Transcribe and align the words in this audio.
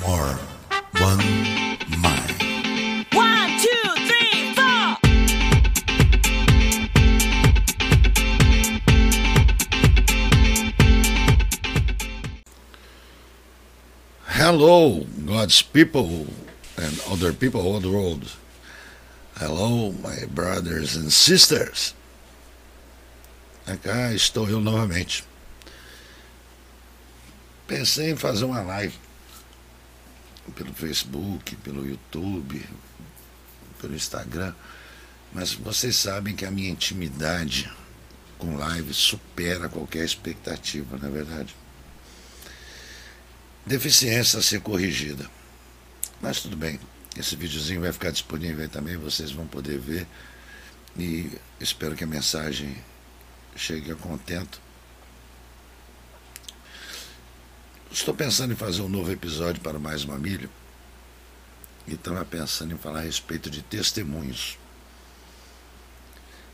more. 0.00 0.38
One 1.00 1.18
mind. 2.00 2.32
One, 3.12 3.50
two, 3.60 3.86
three, 4.08 4.54
four. 4.54 4.96
Hello, 14.26 15.06
God's 15.26 15.62
people 15.62 16.26
and 16.76 17.00
other 17.10 17.32
people 17.32 17.60
all 17.60 17.80
the 17.80 17.90
world. 17.90 18.32
Hello, 19.36 19.92
my 19.92 20.24
brothers 20.32 20.96
and 20.96 21.12
sisters. 21.12 21.94
Cá 23.82 24.14
estou 24.14 24.48
eu 24.48 24.60
novamente. 24.60 25.24
Pensei 27.66 28.12
em 28.12 28.16
fazer 28.16 28.44
uma 28.44 28.62
live 28.62 28.94
pelo 30.52 30.72
Facebook, 30.72 31.56
pelo 31.56 31.86
YouTube, 31.86 32.64
pelo 33.80 33.94
Instagram, 33.94 34.54
mas 35.32 35.52
vocês 35.52 35.96
sabem 35.96 36.34
que 36.34 36.44
a 36.44 36.50
minha 36.50 36.70
intimidade 36.70 37.70
com 38.38 38.56
live 38.56 38.92
supera 38.92 39.68
qualquer 39.68 40.04
expectativa, 40.04 40.96
não 40.98 41.08
é 41.08 41.12
verdade? 41.12 41.54
Deficiência 43.64 44.38
a 44.38 44.42
ser 44.42 44.60
corrigida. 44.60 45.28
Mas 46.20 46.40
tudo 46.40 46.56
bem, 46.56 46.78
esse 47.16 47.36
videozinho 47.36 47.80
vai 47.80 47.92
ficar 47.92 48.10
disponível 48.10 48.62
aí 48.62 48.68
também, 48.68 48.96
vocês 48.96 49.30
vão 49.30 49.46
poder 49.46 49.78
ver 49.78 50.06
e 50.98 51.30
espero 51.60 51.94
que 51.94 52.04
a 52.04 52.06
mensagem 52.06 52.76
chegue 53.54 53.92
a 53.92 53.94
contento. 53.94 54.60
Estou 57.96 58.12
pensando 58.12 58.52
em 58.52 58.56
fazer 58.56 58.82
um 58.82 58.90
novo 58.90 59.10
episódio 59.10 59.62
para 59.62 59.78
mais 59.78 60.04
uma 60.04 60.18
milha 60.18 60.50
e 61.88 61.94
estava 61.94 62.22
pensando 62.26 62.74
em 62.74 62.76
falar 62.76 62.98
a 62.98 63.02
respeito 63.02 63.48
de 63.48 63.62
testemunhos. 63.62 64.58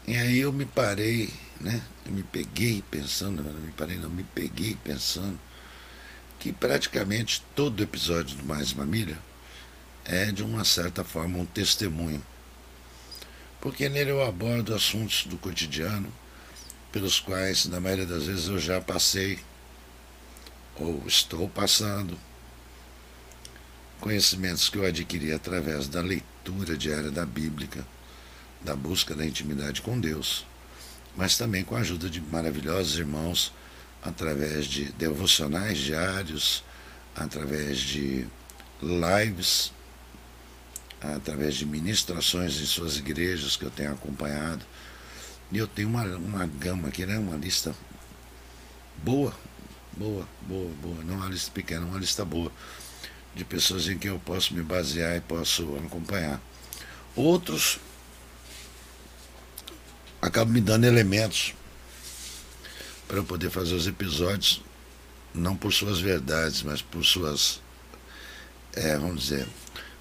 E 0.07 0.17
aí 0.17 0.39
eu 0.39 0.53
me 0.53 0.65
parei, 0.65 1.35
né? 1.61 1.83
Eu 2.07 2.13
me 2.13 2.23
peguei 2.23 2.81
pensando, 2.89 3.43
não 3.43 3.53
me 3.55 3.73
parei, 3.73 3.99
não, 3.99 4.09
me 4.09 4.23
peguei 4.23 4.79
pensando 4.85 5.37
que 6.39 6.53
praticamente 6.53 7.43
todo 7.57 7.83
episódio 7.83 8.37
do 8.37 8.45
Mais 8.45 8.71
uma 8.71 8.87
Milha 8.87 9.19
é 10.05 10.31
de 10.31 10.45
uma 10.45 10.65
certa 10.65 11.03
forma 11.03 11.39
um 11.39 11.45
testemunho. 11.45 12.25
Porque 13.61 13.89
nele 13.89 14.13
eu 14.13 14.23
abordo 14.23 14.77
assuntos 14.77 15.25
do 15.27 15.37
cotidiano 15.37 16.11
pelos 16.93 17.19
quais, 17.19 17.67
na 17.67 17.81
maioria 17.81 18.07
das 18.07 18.27
vezes, 18.27 18.47
eu 18.47 18.61
já 18.61 18.81
passei 18.81 19.41
ou 20.77 21.03
estou 21.07 21.49
passando. 21.49 22.19
Conhecimentos 24.01 24.69
que 24.69 24.79
eu 24.79 24.85
adquiri 24.85 25.33
através 25.33 25.87
da 25.89 26.01
leitura 26.01 26.77
diária 26.77 27.11
da 27.11 27.25
Bíblia, 27.25 27.87
da 28.61 28.75
busca 28.75 29.15
da 29.15 29.25
intimidade 29.25 29.83
com 29.83 29.99
Deus, 29.99 30.45
mas 31.17 31.37
também 31.37 31.65
com 31.65 31.77
a 31.77 31.81
ajuda 31.81 32.09
de 32.09 32.21
maravilhosos 32.21 32.99
irmãos 32.99 33.53
através 34.03 34.67
de 34.67 34.87
devocionais 34.93 35.79
diários, 35.79 36.65
através 37.15 37.79
de 37.79 38.27
lives, 38.83 39.73
através 41.01 41.55
de 41.55 41.67
ministrações 41.67 42.61
em 42.61 42.67
suas 42.67 42.97
igrejas 42.97 43.57
que 43.57 43.65
eu 43.65 43.71
tenho 43.71 43.93
acompanhado. 43.93 44.65
E 45.51 45.59
eu 45.59 45.67
tenho 45.67 45.89
uma, 45.89 46.05
uma 46.17 46.47
gama 46.47 46.89
aqui, 46.89 47.05
né? 47.05 47.19
uma 47.19 47.37
lista 47.37 47.75
boa, 49.03 49.35
boa, 49.97 50.29
boa, 50.43 50.71
boa. 50.81 51.05
Não 51.05 51.17
uma 51.17 51.29
lista 51.29 51.51
pequena, 51.51 51.87
uma 51.87 51.99
lista 51.99 52.25
boa 52.25 52.51
de 53.35 53.45
pessoas 53.45 53.89
em 53.89 53.99
que 53.99 54.09
eu 54.09 54.19
posso 54.19 54.55
me 54.55 54.63
basear 54.63 55.17
e 55.17 55.21
posso 55.21 55.77
acompanhar. 55.87 56.41
Outros 57.15 57.79
acabam 60.21 60.53
me 60.53 60.61
dando 60.61 60.85
elementos 60.85 61.55
para 63.09 63.19
eu 63.19 63.25
poder 63.25 63.51
fazer 63.51 63.75
os 63.75 63.87
episódios, 63.87 64.63
não 65.35 65.57
por 65.57 65.73
suas 65.73 66.01
verdades, 66.01 66.63
mas 66.63 66.81
por 66.81 67.05
suas, 67.05 67.61
é, 68.75 68.97
vamos 68.97 69.25
dizer, 69.25 69.47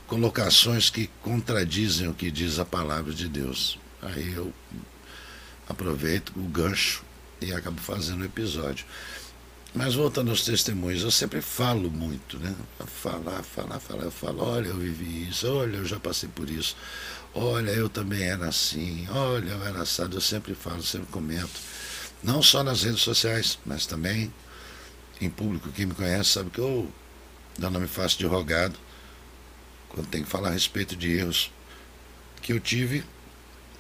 colocações 0.08 0.90
que 0.90 1.10
contradizem 1.22 2.08
o 2.08 2.14
que 2.14 2.30
diz 2.30 2.60
a 2.60 2.66
palavra 2.66 3.14
de 3.14 3.28
Deus. 3.28 3.80
Aí 4.02 4.34
eu 4.34 4.54
aproveito 5.68 6.34
o 6.36 6.44
gancho 6.44 7.04
e 7.42 7.54
acabo 7.54 7.82
fazendo 7.82 8.22
o 8.22 8.26
episódio. 8.26 8.86
Mas 9.74 9.96
voltando 9.96 10.32
aos 10.32 10.44
testemunhos, 10.44 11.02
eu 11.02 11.12
sempre 11.12 11.42
falo 11.42 11.90
muito, 11.90 12.38
né? 12.40 12.54
Falar, 12.86 13.42
falar, 13.42 13.80
falar. 13.80 14.04
Eu 14.04 14.12
falo, 14.12 14.44
olha, 14.44 14.68
eu 14.68 14.76
vivi 14.76 15.30
isso, 15.30 15.48
olha, 15.48 15.78
eu 15.78 15.86
já 15.86 15.98
passei 15.98 16.28
por 16.28 16.50
isso, 16.50 16.76
olha, 17.34 17.72
eu 17.72 17.88
também 17.88 18.22
era 18.24 18.50
assim, 18.50 19.08
olha, 19.10 19.52
eu 19.52 19.66
era 19.66 19.82
assado. 19.82 20.18
Eu 20.18 20.22
sempre 20.22 20.54
falo, 20.56 20.84
sempre 20.84 21.08
comento. 21.08 21.58
Não 22.22 22.44
só 22.44 22.64
nas 22.64 22.84
redes 22.84 23.02
sociais, 23.02 23.58
mas 23.66 23.86
também 23.86 24.34
em 25.22 25.30
público. 25.30 25.72
Quem 25.72 25.86
me 25.86 25.94
conhece 25.94 26.32
sabe 26.32 26.50
que 26.50 26.60
eu 26.60 26.92
não 27.58 27.80
me 27.80 27.88
faço 27.88 28.18
de 28.18 28.26
rogado 28.26 28.78
quando 29.90 30.08
tem 30.08 30.24
que 30.24 30.30
falar 30.30 30.50
a 30.50 30.52
respeito 30.52 30.96
de 30.96 31.12
erros 31.12 31.52
que 32.42 32.52
eu 32.52 32.60
tive, 32.60 33.04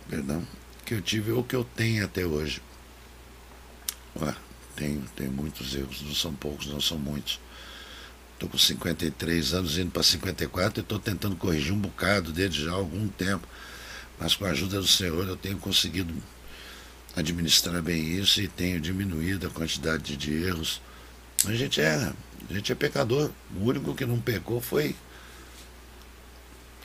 perdão, 0.09 0.45
que 0.85 0.93
eu 0.93 1.01
tive 1.01 1.31
ou 1.31 1.43
que 1.43 1.55
eu 1.55 1.63
tenho 1.63 2.05
até 2.05 2.25
hoje. 2.25 2.61
Ué, 4.19 4.35
tenho, 4.75 5.03
tenho 5.15 5.31
muitos 5.31 5.75
erros, 5.75 6.01
não 6.01 6.15
são 6.15 6.33
poucos, 6.33 6.67
não 6.67 6.81
são 6.81 6.97
muitos. 6.97 7.39
Estou 8.33 8.49
com 8.49 8.57
53 8.57 9.53
anos, 9.53 9.77
indo 9.77 9.91
para 9.91 10.01
54 10.01 10.79
e 10.79 10.81
estou 10.81 10.97
tentando 10.97 11.35
corrigir 11.35 11.73
um 11.73 11.79
bocado 11.79 12.31
deles 12.31 12.55
já 12.55 12.71
há 12.71 12.75
algum 12.75 13.07
tempo. 13.07 13.47
Mas 14.19 14.35
com 14.35 14.45
a 14.45 14.49
ajuda 14.49 14.79
do 14.79 14.87
Senhor 14.87 15.27
eu 15.27 15.37
tenho 15.37 15.57
conseguido 15.57 16.13
administrar 17.15 17.81
bem 17.81 18.17
isso 18.17 18.41
e 18.41 18.47
tenho 18.47 18.79
diminuído 18.79 19.47
a 19.47 19.49
quantidade 19.49 20.17
de 20.17 20.33
erros. 20.43 20.81
A 21.45 21.53
gente 21.53 21.81
é, 21.81 22.13
a 22.49 22.53
gente 22.53 22.71
é 22.71 22.75
pecador. 22.75 23.31
O 23.55 23.65
único 23.65 23.93
que 23.93 24.05
não 24.05 24.19
pecou 24.19 24.61
foi 24.61 24.95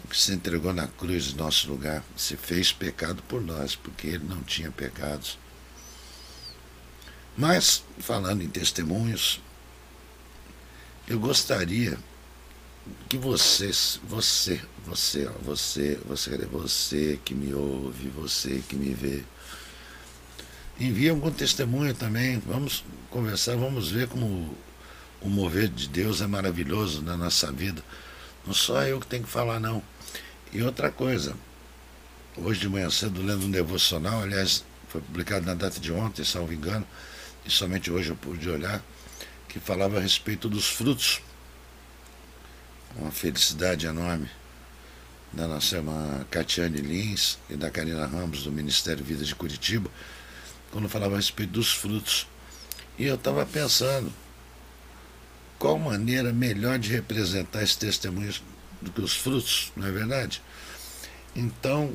que 0.08 0.16
se 0.16 0.32
entregou 0.32 0.72
na 0.72 0.86
cruz 0.86 1.32
em 1.32 1.36
nosso 1.36 1.68
lugar. 1.68 2.02
Se 2.16 2.36
fez 2.36 2.72
pecado 2.72 3.22
por 3.24 3.40
nós, 3.40 3.74
porque 3.74 4.06
ele 4.08 4.24
não 4.24 4.42
tinha 4.42 4.70
pecados. 4.70 5.38
Mas, 7.36 7.82
falando 7.98 8.42
em 8.42 8.48
testemunhos, 8.48 9.40
eu 11.06 11.20
gostaria 11.20 11.98
que 13.08 13.18
vocês, 13.18 14.00
você, 14.04 14.60
você, 14.86 15.30
você, 15.42 15.98
você, 16.06 16.36
você 16.46 17.20
que 17.24 17.34
me 17.34 17.52
ouve, 17.52 18.08
você 18.08 18.62
que 18.68 18.74
me 18.74 18.94
vê, 18.94 19.22
envie 20.80 21.10
algum 21.10 21.30
testemunho 21.30 21.94
também. 21.94 22.38
Vamos 22.38 22.84
conversar, 23.10 23.56
vamos 23.56 23.90
ver 23.90 24.08
como 24.08 24.56
o 25.20 25.28
mover 25.28 25.68
de 25.68 25.88
Deus 25.88 26.20
é 26.20 26.26
maravilhoso 26.26 27.02
na 27.02 27.16
nossa 27.16 27.52
vida. 27.52 27.82
Não 28.46 28.54
só 28.54 28.82
eu 28.82 29.00
que 29.00 29.06
tenho 29.06 29.24
que 29.24 29.30
falar, 29.30 29.60
não. 29.60 29.82
E 30.52 30.62
outra 30.62 30.90
coisa, 30.90 31.36
hoje 32.36 32.60
de 32.60 32.68
manhã 32.68 32.88
cedo, 32.90 33.22
lendo 33.22 33.44
um 33.44 33.50
devocional, 33.50 34.22
aliás, 34.22 34.64
foi 34.88 35.00
publicado 35.00 35.44
na 35.44 35.54
data 35.54 35.78
de 35.80 35.92
ontem, 35.92 36.24
salvo 36.24 36.52
engano, 36.52 36.86
e 37.46 37.50
somente 37.50 37.90
hoje 37.90 38.10
eu 38.10 38.16
pude 38.16 38.48
olhar, 38.50 38.82
que 39.48 39.60
falava 39.60 39.98
a 39.98 40.00
respeito 40.00 40.48
dos 40.48 40.68
frutos. 40.68 41.20
Uma 42.96 43.10
felicidade 43.10 43.86
enorme 43.86 44.28
da 45.32 45.46
nossa 45.46 45.76
irmã 45.76 46.26
Catiane 46.30 46.78
Lins 46.78 47.38
e 47.48 47.56
da 47.56 47.70
Karina 47.70 48.06
Ramos, 48.06 48.42
do 48.42 48.50
Ministério 48.50 49.04
Vida 49.04 49.24
de 49.24 49.34
Curitiba, 49.34 49.90
quando 50.72 50.88
falava 50.88 51.14
a 51.14 51.16
respeito 51.18 51.52
dos 51.52 51.72
frutos. 51.72 52.26
E 52.98 53.04
eu 53.04 53.14
estava 53.14 53.44
pensando, 53.44 54.12
qual 55.58 55.78
maneira 55.78 56.32
melhor 56.32 56.78
de 56.78 56.90
representar 56.90 57.62
esses 57.62 57.76
testemunhos 57.76 58.42
do 58.80 58.90
que 58.90 59.00
os 59.00 59.14
frutos, 59.14 59.72
não 59.76 59.86
é 59.86 59.90
verdade? 59.90 60.42
Então, 61.34 61.94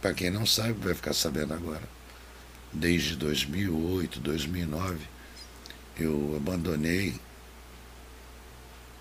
para 0.00 0.12
quem 0.12 0.30
não 0.30 0.44
sabe, 0.44 0.74
vai 0.74 0.94
ficar 0.94 1.14
sabendo 1.14 1.54
agora. 1.54 1.82
Desde 2.74 3.14
2008, 3.14 4.18
2009, 4.18 4.98
eu 5.96 6.34
abandonei 6.36 7.14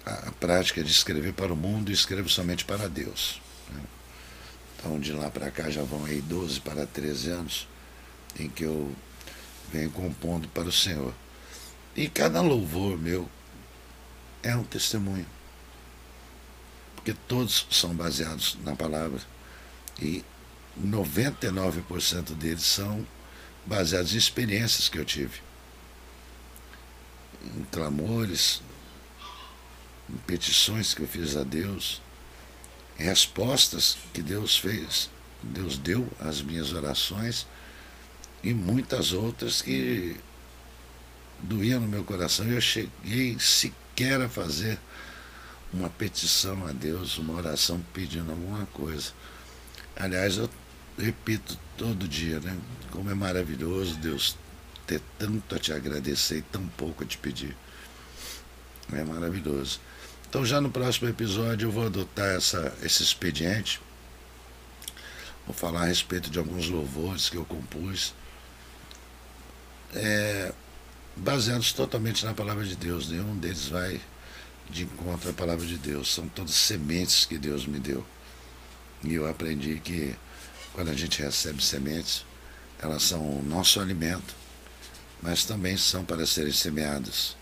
a, 0.06 0.32
prática 0.40 0.84
de 0.84 0.92
escrever 0.92 1.34
para 1.34 1.52
o 1.52 1.56
mundo 1.56 1.90
e 1.90 1.94
escrevo 1.94 2.30
somente 2.30 2.64
para 2.66 2.88
Deus. 2.88 3.42
Né? 3.72 3.82
Então, 4.78 5.00
de 5.00 5.12
lá 5.12 5.30
para 5.30 5.50
cá 5.50 5.70
já 5.70 5.82
vão 5.82 6.06
aí 6.06 6.22
12 6.22 6.60
para 6.62 6.86
13 6.86 7.30
anos 7.32 7.68
em 8.40 8.48
que 8.50 8.64
eu 8.64 8.94
venho 9.72 9.90
compondo 9.90 10.48
para 10.50 10.68
o 10.68 10.72
Senhor. 10.72 11.14
E 11.96 12.08
cada 12.08 12.42
louvor 12.42 12.98
meu 12.98 13.30
é 14.42 14.56
um 14.56 14.64
testemunho. 14.64 15.26
Porque 16.96 17.14
todos 17.28 17.66
são 17.70 17.94
baseados 17.94 18.58
na 18.64 18.76
palavra. 18.76 19.20
E 20.02 20.24
99% 20.80 22.34
deles 22.36 22.64
são 22.64 23.06
baseados 23.66 24.14
em 24.14 24.18
experiências 24.18 24.90
que 24.90 24.98
eu 24.98 25.06
tive. 25.06 25.42
Em 27.44 27.64
clamores, 27.72 28.62
em 30.10 30.18
petições 30.28 30.94
que 30.94 31.02
eu 31.02 31.08
fiz 31.08 31.36
a 31.36 31.44
Deus, 31.44 32.02
em 33.00 33.04
respostas 33.04 33.98
que 34.14 34.22
Deus 34.22 34.58
fez, 34.58 35.10
Deus 35.42 35.78
deu 35.78 36.08
às 36.20 36.42
minhas 36.42 36.72
orações 36.72 37.46
e 38.44 38.54
muitas 38.54 39.12
outras 39.12 39.62
que 39.62 40.16
doíam 41.40 41.82
no 41.82 41.88
meu 41.88 42.04
coração. 42.04 42.48
Eu 42.48 42.62
cheguei 42.62 43.38
sequer 43.40 44.22
a 44.22 44.30
fazer 44.30 44.80
uma 45.74 45.90
petição 45.90 46.66
a 46.68 46.72
Deus, 46.72 47.18
uma 47.18 47.34
oração 47.34 47.84
pedindo 47.94 48.32
alguma 48.32 48.66
coisa. 48.68 49.12
Aliás, 49.96 50.38
eu 50.38 50.50
repito 50.98 51.58
todo 51.78 52.08
dia, 52.08 52.40
né? 52.40 52.58
Como 52.92 53.10
é 53.10 53.14
maravilhoso 53.14 53.96
Deus 53.98 54.38
ter 54.86 55.02
tanto 55.18 55.56
a 55.56 55.60
te 55.60 55.72
agradecer 55.74 56.38
e 56.38 56.42
tão 56.42 56.66
pouco 56.70 57.04
a 57.04 57.08
te 57.08 57.18
pedir. 57.18 57.56
É 58.92 59.04
maravilhoso. 59.04 59.80
Então 60.30 60.46
já 60.46 60.60
no 60.60 60.70
próximo 60.70 61.10
episódio 61.10 61.68
eu 61.68 61.72
vou 61.72 61.86
adotar 61.86 62.36
essa, 62.36 62.76
esse 62.82 63.04
expediente. 63.04 63.80
Vou 65.46 65.56
falar 65.56 65.84
a 65.84 65.86
respeito 65.86 66.30
de 66.30 66.40
alguns 66.40 66.70
louvores 66.70 67.30
que 67.30 67.38
eu 67.38 67.46
compus. 67.46 68.14
É, 69.94 70.54
baseados 71.16 71.72
totalmente 71.74 72.26
na 72.26 72.34
palavra 72.34 72.64
de 72.64 72.76
Deus. 72.76 73.10
Nenhum 73.10 73.38
deles 73.38 73.68
vai 73.68 74.02
de 74.70 74.84
encontro 74.84 75.30
à 75.30 75.34
palavra 75.34 75.66
de 75.66 75.78
Deus. 75.78 76.14
São 76.14 76.28
todas 76.28 76.54
sementes 76.54 77.26
que 77.26 77.38
Deus 77.38 77.66
me 77.66 77.80
deu. 77.80 78.06
E 79.04 79.14
eu 79.14 79.30
aprendi 79.30 79.80
que 79.84 80.16
quando 80.74 80.90
a 80.90 80.94
gente 80.94 81.22
recebe 81.22 81.64
sementes, 81.64 82.26
elas 82.80 83.04
são 83.04 83.22
o 83.22 83.44
nosso 83.44 83.80
alimento, 83.80 84.36
mas 85.22 85.46
também 85.46 85.78
são 85.78 86.04
para 86.04 86.26
serem 86.26 86.52
semeadas. 86.52 87.36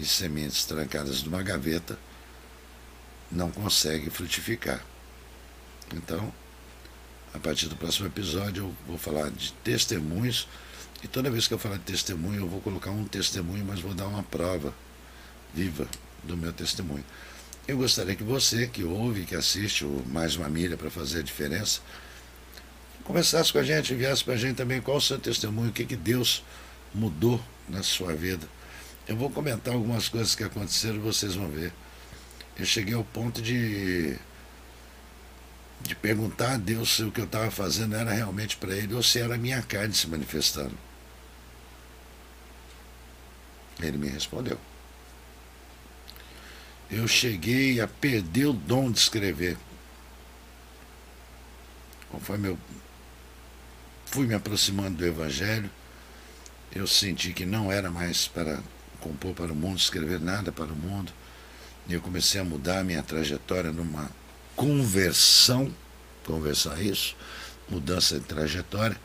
E 0.00 0.04
sementes 0.04 0.64
trancadas 0.64 1.22
numa 1.22 1.42
gaveta 1.42 1.98
não 3.30 3.50
conseguem 3.50 4.10
frutificar. 4.10 4.82
Então, 5.94 6.32
a 7.34 7.38
partir 7.38 7.68
do 7.68 7.76
próximo 7.76 8.06
episódio, 8.06 8.64
eu 8.64 8.74
vou 8.86 8.98
falar 8.98 9.30
de 9.30 9.52
testemunhos. 9.64 10.48
E 11.02 11.08
toda 11.08 11.30
vez 11.30 11.46
que 11.46 11.54
eu 11.54 11.58
falar 11.58 11.76
de 11.76 11.84
testemunho, 11.84 12.40
eu 12.40 12.48
vou 12.48 12.60
colocar 12.60 12.90
um 12.90 13.04
testemunho, 13.04 13.64
mas 13.64 13.80
vou 13.80 13.94
dar 13.94 14.06
uma 14.06 14.22
prova 14.22 14.74
viva 15.54 15.86
do 16.24 16.36
meu 16.36 16.52
testemunho. 16.52 17.04
Eu 17.68 17.76
gostaria 17.76 18.16
que 18.16 18.24
você, 18.24 18.66
que 18.66 18.82
ouve, 18.82 19.24
que 19.24 19.36
assiste 19.36 19.84
o 19.84 20.04
Mais 20.08 20.36
uma 20.36 20.48
Milha 20.48 20.76
para 20.76 20.90
fazer 20.90 21.20
a 21.20 21.22
diferença, 21.22 21.80
conversasse 23.04 23.52
com 23.52 23.58
a 23.58 23.62
gente, 23.62 23.92
enviasse 23.92 24.24
para 24.24 24.34
a 24.34 24.36
gente 24.36 24.56
também 24.56 24.80
qual 24.80 24.96
o 24.96 25.00
seu 25.00 25.18
testemunho, 25.18 25.70
o 25.70 25.72
que, 25.72 25.84
que 25.84 25.96
Deus 25.96 26.44
mudou 26.94 27.40
na 27.68 27.82
sua 27.82 28.14
vida. 28.14 28.46
Eu 29.06 29.16
vou 29.16 29.30
comentar 29.30 29.74
algumas 29.74 30.08
coisas 30.08 30.34
que 30.34 30.44
aconteceram 30.44 30.96
e 30.96 31.00
vocês 31.00 31.34
vão 31.34 31.48
ver. 31.48 31.72
Eu 32.56 32.64
cheguei 32.64 32.94
ao 32.94 33.04
ponto 33.04 33.42
de, 33.42 34.16
de 35.80 35.94
perguntar 35.96 36.52
a 36.52 36.56
Deus 36.56 36.96
se 36.96 37.02
o 37.02 37.10
que 37.10 37.20
eu 37.20 37.24
estava 37.24 37.50
fazendo 37.50 37.96
era 37.96 38.12
realmente 38.12 38.56
para 38.56 38.74
Ele 38.74 38.94
ou 38.94 39.02
se 39.02 39.18
era 39.18 39.34
a 39.34 39.38
minha 39.38 39.62
carne 39.62 39.94
se 39.94 40.06
manifestando. 40.06 40.76
Ele 43.80 43.98
me 43.98 44.08
respondeu 44.08 44.58
eu 46.92 47.08
cheguei 47.08 47.80
a 47.80 47.88
perder 47.88 48.46
o 48.46 48.52
dom 48.52 48.92
de 48.92 48.98
escrever. 48.98 49.56
Conforme 52.10 52.48
eu 52.48 52.58
fui 54.12 54.26
me 54.26 54.34
aproximando 54.34 54.98
do 54.98 55.06
Evangelho, 55.06 55.70
eu 56.74 56.86
senti 56.86 57.32
que 57.32 57.46
não 57.46 57.72
era 57.72 57.90
mais 57.90 58.28
para 58.28 58.60
compor 59.00 59.34
para 59.34 59.52
o 59.52 59.56
mundo, 59.56 59.78
escrever 59.78 60.20
nada 60.20 60.52
para 60.52 60.72
o 60.72 60.76
mundo. 60.76 61.10
E 61.88 61.94
eu 61.94 62.00
comecei 62.00 62.40
a 62.40 62.44
mudar 62.44 62.80
a 62.80 62.84
minha 62.84 63.02
trajetória 63.02 63.72
numa 63.72 64.10
conversão, 64.54 65.74
conversar 66.24 66.80
isso, 66.80 67.16
mudança 67.68 68.20
de 68.20 68.26
trajetória. 68.26 68.96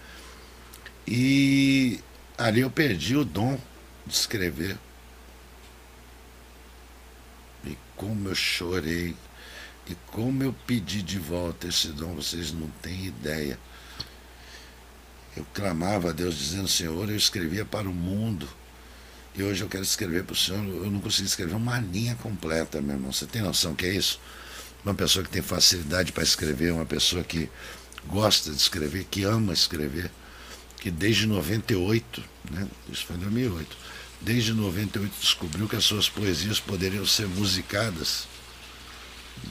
E 1.07 2.01
ali 2.38 2.59
eu 2.59 2.69
perdi 2.69 3.15
o 3.15 3.24
dom 3.24 3.57
de 4.06 4.13
escrever. 4.13 4.77
como 7.95 8.30
eu 8.30 8.36
chorei 8.36 9.15
e 9.89 9.95
como 10.12 10.44
eu 10.44 10.54
pedi 10.68 11.01
de 11.01 11.18
volta 11.18 11.68
esse 11.68 11.88
dom, 11.88 12.13
vocês 12.13 12.51
não 12.51 12.69
têm 12.81 13.07
ideia. 13.07 13.57
Eu 15.38 15.45
clamava 15.54 16.10
a 16.10 16.12
Deus 16.12 16.38
dizendo, 16.38 16.68
Senhor, 16.68 17.10
eu 17.10 17.16
escrevia 17.16 17.63
para 17.63 17.88
o 17.88 17.94
mundo. 17.94 18.48
E 19.36 19.44
hoje 19.44 19.62
eu 19.62 19.69
quero 19.69 19.84
escrever 19.84 20.24
para 20.24 20.34
o 20.34 20.36
Senhor. 20.36 20.66
Eu 20.66 20.92
não 20.92 21.00
consegui 21.00 21.28
escrever 21.28 21.56
uma 21.56 21.80
linha 21.80 22.16
completa, 22.16 22.81
meu 22.81 22.95
irmão. 22.95 23.12
Você 23.13 23.25
tem 23.25 23.42
noção 23.42 23.75
que 23.75 23.86
é 23.86 23.94
isso? 23.94 24.19
Uma 24.84 24.94
pessoa 24.94 25.24
que 25.24 25.30
tem 25.30 25.42
facilidade 25.42 26.12
para 26.12 26.24
escrever, 26.24 26.74
uma 26.74 26.86
pessoa 26.86 27.24
que 27.24 27.50
gosta 28.07 28.51
de 28.51 28.57
escrever, 28.57 29.06
que 29.06 29.24
ama 29.24 29.54
escrever, 29.54 30.10
que 30.80 30.89
desde 30.89 31.28
98, 31.28 32.24
né? 32.51 32.68
Isso 32.90 33.06
foi 33.06 33.16
em 33.16 33.19
2008 33.19 33.78
desde 34.22 34.54
98 34.54 35.13
descobriu 35.19 35.68
que 35.68 35.75
as 35.75 35.83
suas 35.83 36.10
poesias 36.10 36.60
poderiam 36.60 37.06
ser 37.06 37.28
musicadas. 37.28 38.28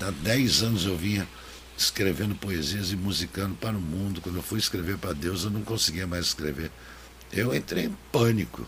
Há 0.00 0.11
10 0.11 0.62
anos 0.62 0.85
eu 0.85 0.97
vinha 0.97 1.27
escrevendo 1.76 2.34
poesias 2.34 2.90
e 2.90 2.96
musicando 2.96 3.55
para 3.55 3.76
o 3.76 3.81
mundo. 3.81 4.20
Quando 4.20 4.37
eu 4.37 4.43
fui 4.43 4.58
escrever 4.58 4.99
para 4.99 5.12
Deus, 5.12 5.44
eu 5.44 5.50
não 5.50 5.62
conseguia 5.62 6.06
mais 6.06 6.26
escrever. 6.26 6.70
Eu 7.32 7.55
entrei 7.55 7.84
em 7.84 7.96
pânico. 8.11 8.67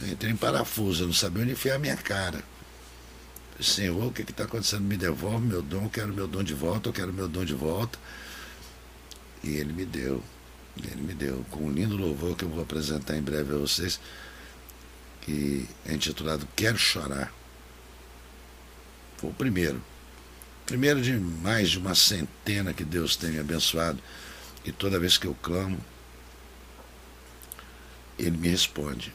Eu 0.00 0.08
entrei 0.08 0.32
em 0.32 0.36
parafuso, 0.36 1.04
eu 1.04 1.06
não 1.06 1.14
sabia 1.14 1.42
onde 1.42 1.52
enfiar 1.52 1.76
a 1.76 1.78
minha 1.78 1.96
cara. 1.96 2.42
Senhor, 3.60 4.04
o 4.04 4.12
que 4.12 4.22
está 4.22 4.44
acontecendo? 4.44 4.82
Me 4.82 4.96
devolve 4.96 5.46
meu 5.46 5.62
dom, 5.62 5.84
eu 5.84 5.90
quero 5.90 6.12
meu 6.12 6.26
dom 6.26 6.42
de 6.42 6.54
volta, 6.54 6.88
eu 6.88 6.92
quero 6.92 7.12
meu 7.12 7.28
dom 7.28 7.44
de 7.44 7.54
volta. 7.54 7.98
E 9.42 9.50
ele 9.50 9.72
me 9.72 9.84
deu. 9.84 10.22
Ele 10.76 11.02
me 11.02 11.14
deu, 11.14 11.46
com 11.50 11.66
um 11.66 11.70
lindo 11.70 11.96
louvor 11.96 12.36
que 12.36 12.44
eu 12.44 12.48
vou 12.48 12.60
apresentar 12.60 13.16
em 13.16 13.22
breve 13.22 13.54
a 13.54 13.58
vocês 13.58 14.00
que 15.24 15.66
é 15.86 15.94
intitulado 15.94 16.46
Quero 16.54 16.76
Chorar. 16.76 17.32
Foi 19.16 19.30
o 19.30 19.32
primeiro. 19.32 19.82
Primeiro 20.66 21.02
de 21.02 21.12
mais 21.12 21.70
de 21.70 21.78
uma 21.78 21.94
centena 21.94 22.72
que 22.72 22.84
Deus 22.84 23.16
tem 23.16 23.30
me 23.30 23.38
abençoado. 23.38 23.98
E 24.64 24.72
toda 24.72 24.98
vez 24.98 25.18
que 25.18 25.26
eu 25.26 25.34
clamo, 25.42 25.78
Ele 28.18 28.36
me 28.36 28.48
responde. 28.48 29.12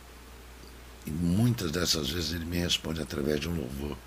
E 1.05 1.09
muitas 1.11 1.71
dessas 1.71 2.09
vezes 2.09 2.33
Ele 2.33 2.45
me 2.45 2.57
responde 2.57 3.01
através 3.01 3.39
de 3.39 3.49
um 3.49 3.55
louvor. 3.55 3.97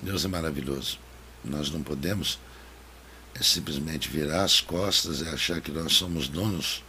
Deus 0.00 0.24
é 0.24 0.28
maravilhoso. 0.28 0.98
Nós 1.44 1.70
não 1.70 1.82
podemos 1.82 2.38
é 3.38 3.42
simplesmente 3.42 4.08
virar 4.08 4.44
as 4.44 4.62
costas 4.62 5.20
e 5.20 5.28
achar 5.28 5.60
que 5.60 5.70
nós 5.70 5.92
somos 5.92 6.26
donos 6.26 6.82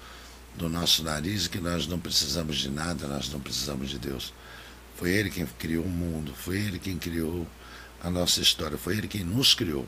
do 0.56 0.70
nosso 0.70 1.04
nariz 1.04 1.46
e 1.46 1.50
que 1.50 1.60
nós 1.60 1.88
não 1.88 2.00
precisamos 2.00 2.58
de 2.58 2.70
nada, 2.70 3.06
nós 3.06 3.30
não 3.30 3.40
precisamos 3.40 3.90
de 3.90 4.00
Deus. 4.00 4.34
Foi 4.96 5.12
Ele 5.12 5.30
quem 5.30 5.46
criou 5.46 5.84
o 5.84 5.90
mundo, 5.90 6.34
foi 6.34 6.58
Ele 6.58 6.80
quem 6.80 6.98
criou 6.98 7.46
a 8.02 8.10
nossa 8.10 8.42
história, 8.42 8.78
foi 8.78 8.98
Ele 8.98 9.08
quem 9.08 9.24
nos 9.24 9.54
criou. 9.54 9.88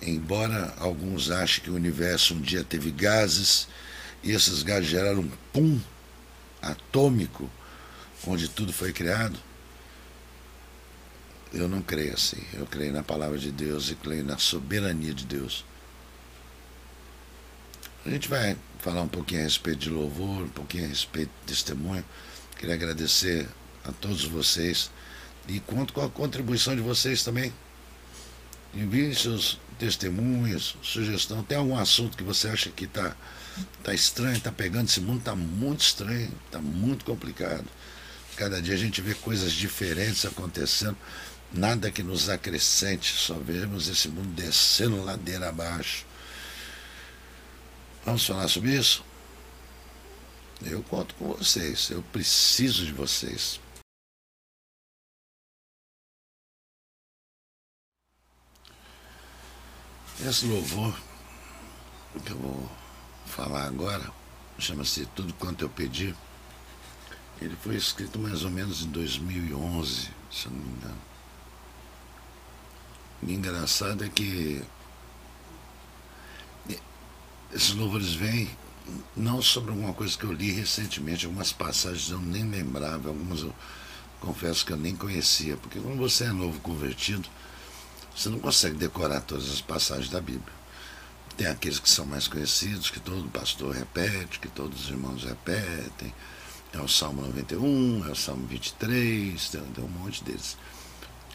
Embora 0.00 0.74
alguns 0.78 1.30
achem 1.30 1.64
que 1.64 1.70
o 1.70 1.74
universo 1.74 2.34
um 2.34 2.40
dia 2.40 2.62
teve 2.62 2.90
gases 2.90 3.66
e 4.22 4.30
esses 4.30 4.62
gases 4.62 4.88
geraram 4.88 5.20
um 5.20 5.30
pum 5.52 5.80
atômico 6.62 7.50
onde 8.26 8.48
tudo 8.48 8.72
foi 8.72 8.92
criado, 8.92 9.38
eu 11.52 11.68
não 11.68 11.80
creio 11.80 12.14
assim. 12.14 12.42
Eu 12.52 12.66
creio 12.66 12.92
na 12.92 13.02
palavra 13.02 13.38
de 13.38 13.50
Deus 13.50 13.90
e 13.90 13.94
creio 13.94 14.24
na 14.24 14.38
soberania 14.38 15.14
de 15.14 15.24
Deus. 15.24 15.64
A 18.04 18.10
gente 18.10 18.28
vai 18.28 18.56
falar 18.78 19.02
um 19.02 19.08
pouquinho 19.08 19.40
a 19.40 19.44
respeito 19.44 19.78
de 19.78 19.90
louvor, 19.90 20.42
um 20.42 20.48
pouquinho 20.48 20.84
a 20.84 20.88
respeito 20.88 21.30
de 21.40 21.54
testemunho. 21.54 22.04
Queria 22.56 22.74
agradecer 22.74 23.48
a 23.84 23.92
todos 23.92 24.24
vocês 24.24 24.90
e 25.48 25.60
conto 25.60 25.92
com 25.92 26.04
a 26.04 26.10
contribuição 26.10 26.76
de 26.76 26.82
vocês 26.82 27.24
também. 27.24 27.52
Enviem 28.74 29.14
seus 29.14 29.58
testemunhos, 29.78 30.76
sugestão. 30.82 31.42
Tem 31.42 31.56
algum 31.56 31.76
assunto 31.76 32.16
que 32.16 32.22
você 32.22 32.48
acha 32.48 32.70
que 32.70 32.84
está 32.84 33.16
tá 33.82 33.94
estranho, 33.94 34.36
está 34.36 34.52
pegando? 34.52 34.88
Esse 34.88 35.00
mundo 35.00 35.20
está 35.20 35.34
muito 35.34 35.80
estranho, 35.80 36.30
está 36.46 36.60
muito 36.60 37.04
complicado. 37.04 37.64
Cada 38.36 38.60
dia 38.60 38.74
a 38.74 38.78
gente 38.78 39.00
vê 39.00 39.14
coisas 39.14 39.52
diferentes 39.52 40.24
acontecendo, 40.24 40.96
nada 41.52 41.90
que 41.90 42.02
nos 42.02 42.28
acrescente, 42.28 43.12
só 43.12 43.34
vemos 43.34 43.88
esse 43.88 44.08
mundo 44.08 44.28
descendo 44.28 45.02
ladeira 45.02 45.48
abaixo. 45.48 46.04
Vamos 48.04 48.24
falar 48.24 48.48
sobre 48.48 48.76
isso? 48.76 49.02
Eu 50.64 50.82
conto 50.82 51.14
com 51.14 51.34
vocês, 51.34 51.90
eu 51.90 52.02
preciso 52.12 52.84
de 52.84 52.92
vocês. 52.92 53.60
Esse 60.20 60.46
louvor 60.46 60.98
que 62.24 62.32
eu 62.32 62.36
vou 62.38 62.68
falar 63.24 63.66
agora 63.66 64.10
chama-se 64.58 65.06
Tudo 65.14 65.32
Quanto 65.34 65.64
Eu 65.64 65.68
Pedi. 65.68 66.12
Ele 67.40 67.54
foi 67.62 67.76
escrito 67.76 68.18
mais 68.18 68.42
ou 68.42 68.50
menos 68.50 68.82
em 68.82 68.88
2011, 68.88 70.08
se 70.28 70.46
eu 70.46 70.50
não 70.50 70.58
me 70.58 70.72
engano. 70.72 70.98
O 73.22 73.30
engraçado 73.30 74.04
é 74.04 74.08
que 74.08 74.60
esses 77.54 77.74
louvores 77.74 78.12
vêm 78.12 78.50
não 79.16 79.40
sobre 79.40 79.70
alguma 79.70 79.94
coisa 79.94 80.18
que 80.18 80.24
eu 80.24 80.32
li 80.32 80.50
recentemente, 80.50 81.26
algumas 81.26 81.52
passagens 81.52 82.10
eu 82.10 82.18
nem 82.18 82.42
lembrava, 82.42 83.08
algumas 83.08 83.42
eu 83.42 83.54
confesso 84.20 84.66
que 84.66 84.72
eu 84.72 84.76
nem 84.76 84.96
conhecia, 84.96 85.56
porque 85.58 85.78
quando 85.78 85.96
você 85.96 86.24
é 86.24 86.32
novo 86.32 86.58
convertido, 86.58 87.28
você 88.18 88.28
não 88.30 88.40
consegue 88.40 88.74
decorar 88.74 89.20
todas 89.20 89.48
as 89.48 89.60
passagens 89.60 90.08
da 90.08 90.20
Bíblia. 90.20 90.52
Tem 91.36 91.46
aqueles 91.46 91.78
que 91.78 91.88
são 91.88 92.04
mais 92.04 92.26
conhecidos, 92.26 92.90
que 92.90 92.98
todo 92.98 93.30
pastor 93.30 93.72
repete, 93.72 94.40
que 94.40 94.48
todos 94.48 94.86
os 94.86 94.90
irmãos 94.90 95.22
repetem. 95.22 96.12
É 96.72 96.80
o 96.80 96.88
Salmo 96.88 97.22
91, 97.22 98.08
é 98.08 98.10
o 98.10 98.16
Salmo 98.16 98.44
23, 98.48 99.48
tem, 99.50 99.60
tem 99.62 99.84
um 99.84 99.88
monte 99.88 100.24
deles. 100.24 100.56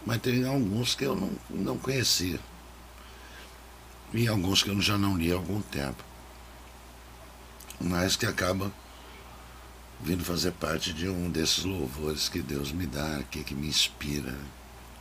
Mas 0.05 0.21
tem 0.21 0.45
alguns 0.45 0.93
que 0.93 1.05
eu 1.05 1.15
não, 1.15 1.31
não 1.49 1.77
conhecia. 1.77 2.37
E 4.13 4.27
alguns 4.27 4.61
que 4.61 4.69
eu 4.69 4.81
já 4.81 4.97
não 4.97 5.17
li 5.17 5.31
há 5.31 5.35
algum 5.35 5.61
tempo. 5.61 6.03
Mas 7.79 8.17
que 8.17 8.25
acaba 8.25 8.69
vindo 10.01 10.25
fazer 10.25 10.51
parte 10.51 10.91
de 10.91 11.07
um 11.07 11.31
desses 11.31 11.63
louvores 11.63 12.27
que 12.27 12.41
Deus 12.41 12.73
me 12.73 12.85
dá 12.85 13.23
que 13.23 13.55
me 13.55 13.69
inspira 13.69 14.37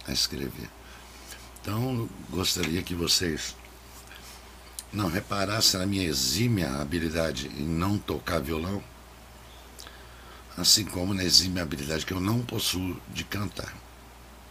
a 0.06 0.12
escrever. 0.12 0.70
Então, 1.62 2.08
gostaria 2.28 2.82
que 2.82 2.92
vocês 2.92 3.54
não 4.92 5.08
reparassem 5.08 5.78
na 5.78 5.86
minha 5.86 6.02
exímia 6.02 6.68
habilidade 6.80 7.46
em 7.56 7.62
não 7.62 7.96
tocar 7.96 8.40
violão, 8.40 8.82
assim 10.58 10.84
como 10.84 11.14
na 11.14 11.22
exímia 11.22 11.62
habilidade 11.62 12.04
que 12.04 12.12
eu 12.12 12.20
não 12.20 12.40
possuo 12.40 13.00
de 13.14 13.22
cantar. 13.22 13.72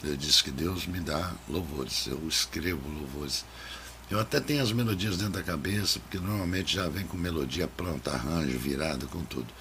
Eu 0.02 0.16
disse 0.16 0.42
que 0.42 0.52
Deus 0.52 0.88
me 0.88 1.02
dá 1.02 1.34
louvores, 1.50 2.08
eu 2.08 2.26
escrevo 2.30 2.88
louvores. 2.88 3.44
Eu 4.10 4.18
até 4.18 4.40
tenho 4.40 4.64
as 4.64 4.72
melodias 4.72 5.18
dentro 5.18 5.34
da 5.34 5.44
cabeça, 5.44 6.00
porque 6.00 6.18
normalmente 6.18 6.76
já 6.76 6.88
vem 6.88 7.06
com 7.06 7.18
melodia 7.18 7.68
pronta, 7.68 8.12
arranjo, 8.12 8.58
virado, 8.58 9.06
com 9.10 9.26
tudo. 9.26 9.54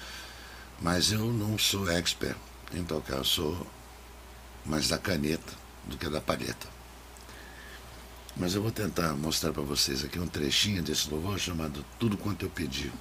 Mas 0.81 1.11
eu 1.11 1.33
não 1.33 1.57
sou 1.57 1.91
expert 1.91 2.37
em 2.73 2.85
tocar, 2.85 3.17
eu 3.17 3.25
sou 3.25 3.67
mais 4.65 4.87
da 4.87 4.97
caneta 4.97 5.53
do 5.85 5.97
que 5.97 6.07
da 6.07 6.21
palheta. 6.21 6.80
Mas 8.35 8.55
eu 8.55 8.61
vou 8.61 8.71
tentar 8.71 9.13
mostrar 9.13 9.51
para 9.51 9.61
vocês 9.61 10.03
aqui 10.03 10.19
um 10.19 10.27
trechinho 10.27 10.81
desse 10.81 11.09
louvor 11.09 11.37
chamado 11.39 11.85
Tudo 11.99 12.17
Quanto 12.17 12.45
Eu 12.45 12.49
Pedi. 12.49 12.91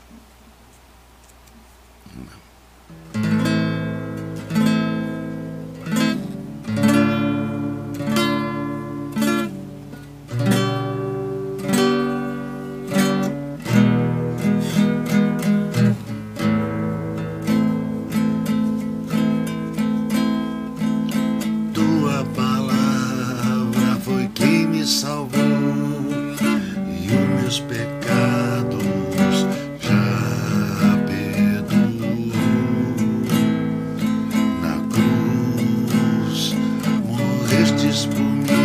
whisper 38.06 38.59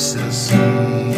ecstasy. 0.00 1.09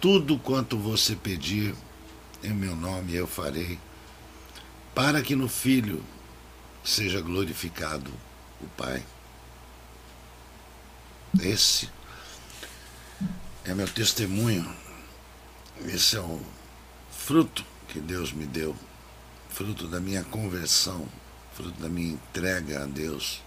Tudo 0.00 0.38
quanto 0.38 0.78
você 0.78 1.16
pedir 1.16 1.74
em 2.42 2.52
meu 2.52 2.76
nome 2.76 3.14
eu 3.14 3.26
farei, 3.26 3.78
para 4.94 5.22
que 5.22 5.34
no 5.34 5.48
Filho 5.48 6.04
seja 6.84 7.20
glorificado 7.20 8.10
o 8.60 8.66
Pai. 8.68 9.04
Esse 11.40 11.88
é 13.64 13.74
meu 13.74 13.88
testemunho, 13.88 14.72
esse 15.86 16.16
é 16.16 16.20
o 16.20 16.40
fruto 17.10 17.64
que 17.88 18.00
Deus 18.00 18.32
me 18.32 18.46
deu, 18.46 18.74
fruto 19.50 19.86
da 19.88 20.00
minha 20.00 20.22
conversão, 20.24 21.06
fruto 21.54 21.80
da 21.80 21.88
minha 21.88 22.12
entrega 22.12 22.84
a 22.84 22.86
Deus. 22.86 23.42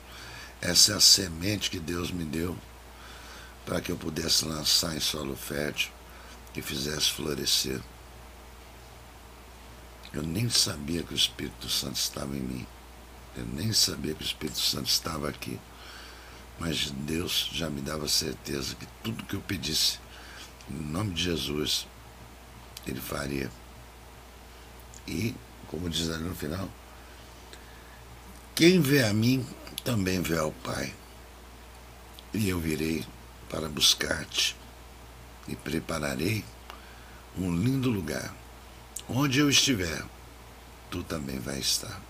Essa 0.61 0.93
é 0.93 0.95
a 0.95 0.99
semente 0.99 1.69
que 1.69 1.79
Deus 1.79 2.11
me 2.11 2.23
deu 2.23 2.55
para 3.71 3.79
que 3.79 3.89
eu 3.89 3.95
pudesse 3.95 4.43
lançar 4.43 4.93
em 4.97 4.99
solo 4.99 5.33
fértil 5.33 5.91
que 6.53 6.61
fizesse 6.61 7.09
florescer. 7.09 7.79
Eu 10.11 10.23
nem 10.23 10.49
sabia 10.49 11.01
que 11.03 11.13
o 11.13 11.15
Espírito 11.15 11.69
Santo 11.69 11.95
estava 11.95 12.35
em 12.35 12.41
mim. 12.41 12.67
Eu 13.33 13.45
nem 13.45 13.71
sabia 13.71 14.13
que 14.13 14.23
o 14.23 14.25
Espírito 14.25 14.59
Santo 14.59 14.89
estava 14.89 15.29
aqui. 15.29 15.57
Mas 16.59 16.91
Deus 16.91 17.49
já 17.53 17.69
me 17.69 17.79
dava 17.79 18.09
certeza 18.09 18.75
que 18.75 18.85
tudo 19.01 19.23
que 19.23 19.37
eu 19.37 19.41
pedisse, 19.41 19.99
em 20.69 20.75
nome 20.75 21.13
de 21.13 21.23
Jesus, 21.23 21.87
Ele 22.85 22.99
faria. 22.99 23.49
E 25.07 25.33
como 25.69 25.89
diz 25.89 26.09
ali 26.09 26.25
no 26.25 26.35
final, 26.35 26.67
quem 28.53 28.81
vê 28.81 29.05
a 29.05 29.13
mim 29.13 29.47
também 29.85 30.21
vê 30.21 30.37
ao 30.37 30.51
Pai. 30.51 30.93
E 32.33 32.49
eu 32.49 32.59
virei 32.59 33.05
para 33.51 33.67
buscar-te 33.67 34.55
e 35.45 35.55
prepararei 35.57 36.43
um 37.37 37.53
lindo 37.53 37.89
lugar. 37.89 38.33
Onde 39.09 39.39
eu 39.39 39.49
estiver, 39.49 40.03
tu 40.89 41.03
também 41.03 41.37
vai 41.37 41.59
estar. 41.59 42.01